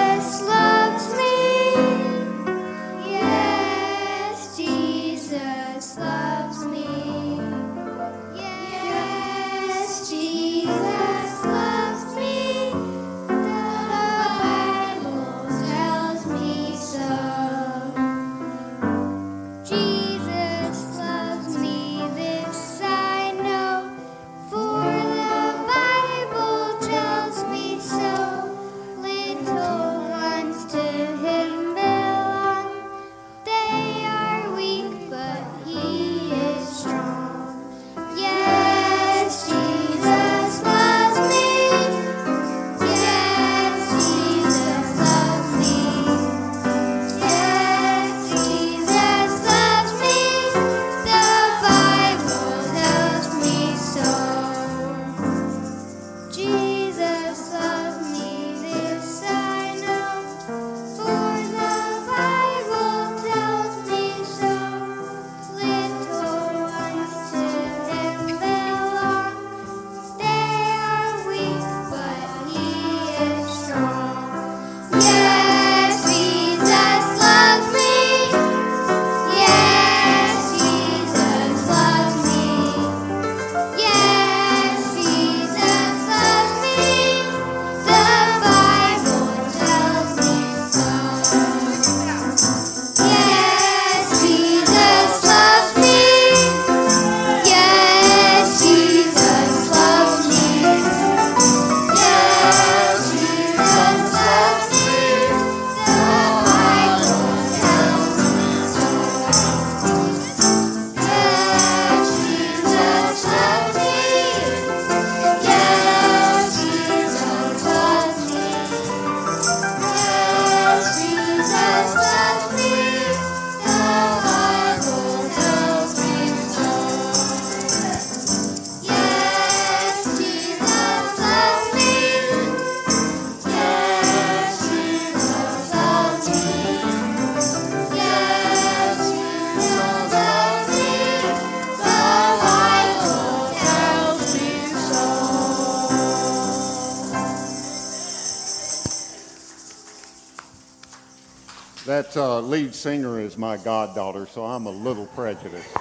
That 151.99 152.15
uh, 152.15 152.39
lead 152.39 152.73
singer 152.73 153.19
is 153.19 153.37
my 153.37 153.57
goddaughter, 153.57 154.25
so 154.25 154.45
I'm 154.45 154.67
a 154.67 154.71
little 154.71 155.05
prejudiced. 155.07 155.75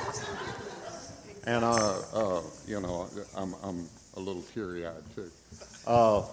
And, 1.47 1.65
uh, 1.65 2.01
uh, 2.13 2.43
you 2.67 2.81
know, 2.81 3.07
I'm, 3.37 3.55
I'm 3.63 3.89
a 4.17 4.19
little 4.19 4.43
teary 4.53 4.85
eyed 4.85 4.95
too. 5.15 5.31
Uh, 5.87 6.25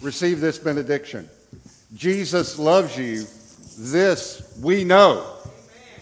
receive 0.00 0.40
this 0.40 0.60
benediction. 0.60 1.28
Jesus 1.96 2.56
loves 2.56 2.96
you. 2.96 3.24
This 3.78 4.56
we 4.62 4.84
know, 4.84 5.24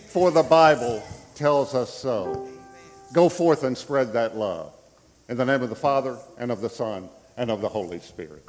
for 0.08 0.30
the 0.30 0.42
Bible 0.42 1.02
tells 1.34 1.74
us 1.74 1.88
so. 1.88 2.46
Go 3.14 3.30
forth 3.30 3.64
and 3.64 3.74
spread 3.74 4.12
that 4.12 4.36
love. 4.36 4.74
In 5.30 5.38
the 5.38 5.46
name 5.46 5.62
of 5.62 5.70
the 5.70 5.74
Father, 5.74 6.18
and 6.36 6.52
of 6.52 6.60
the 6.60 6.68
Son, 6.68 7.08
and 7.38 7.50
of 7.50 7.62
the 7.62 7.70
Holy 7.70 8.00
Spirit. 8.00 8.42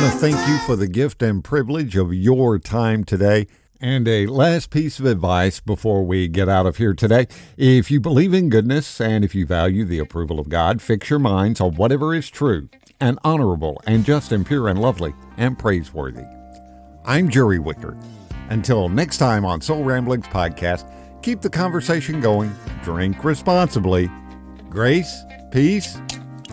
Want 0.00 0.12
to 0.12 0.18
thank 0.18 0.48
you 0.48 0.58
for 0.58 0.76
the 0.76 0.86
gift 0.86 1.22
and 1.22 1.42
privilege 1.42 1.96
of 1.96 2.14
your 2.14 2.56
time 2.56 3.02
today. 3.02 3.48
And 3.80 4.06
a 4.06 4.26
last 4.26 4.70
piece 4.70 5.00
of 5.00 5.06
advice 5.06 5.58
before 5.58 6.04
we 6.04 6.28
get 6.28 6.48
out 6.48 6.66
of 6.66 6.76
here 6.76 6.94
today. 6.94 7.26
If 7.56 7.90
you 7.90 7.98
believe 7.98 8.32
in 8.32 8.48
goodness 8.48 9.00
and 9.00 9.24
if 9.24 9.34
you 9.34 9.44
value 9.44 9.84
the 9.84 9.98
approval 9.98 10.38
of 10.38 10.48
God, 10.48 10.80
fix 10.80 11.10
your 11.10 11.18
minds 11.18 11.60
on 11.60 11.74
whatever 11.74 12.14
is 12.14 12.30
true 12.30 12.68
and 13.00 13.18
honorable 13.24 13.80
and 13.88 14.04
just 14.04 14.30
and 14.30 14.46
pure 14.46 14.68
and 14.68 14.80
lovely 14.80 15.14
and 15.36 15.58
praiseworthy. 15.58 16.26
I'm 17.04 17.28
Jerry 17.28 17.58
Wicker. 17.58 17.96
Until 18.50 18.88
next 18.88 19.16
time 19.16 19.44
on 19.44 19.60
Soul 19.60 19.82
Ramblings 19.82 20.28
Podcast, 20.28 20.88
keep 21.22 21.40
the 21.40 21.50
conversation 21.50 22.20
going, 22.20 22.54
drink 22.84 23.24
responsibly. 23.24 24.08
Grace, 24.70 25.24
peace, 25.50 25.98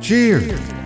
cheers. 0.01 0.59
Thanks 0.59 0.84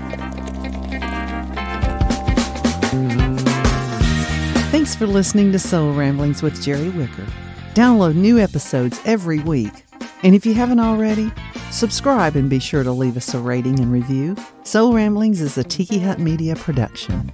for 5.00 5.08
listening 5.08 5.50
to 5.50 5.58
Soul 5.58 5.94
Ramblings 5.94 6.44
with 6.44 6.62
Jerry 6.62 6.90
Wicker. 6.90 7.26
Download 7.74 8.16
new 8.16 8.38
episodes 8.38 9.00
every 9.06 9.40
week. 9.40 9.86
And 10.24 10.36
if 10.36 10.46
you 10.46 10.54
haven't 10.54 10.82
already, 10.82 11.32
subscribe 11.72 12.36
and 12.36 12.50
be 12.50 12.60
sure 12.60 12.84
to 12.84 12.92
leave 12.92 13.16
us 13.16 13.34
a 13.34 13.40
rating 13.40 13.80
and 13.80 13.94
review. 13.94 14.36
Soul 14.64 14.92
Ramblings 14.92 15.40
is 15.40 15.58
a 15.58 15.64
Tiki 15.64 16.00
Hut 16.00 16.20
Media 16.20 16.58
production. 16.58 17.32